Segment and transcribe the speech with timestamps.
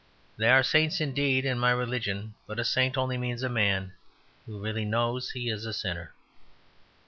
[0.35, 3.93] There are saints indeed in my religion: but a saint only means a man
[4.47, 6.11] who really knows he is a sinner.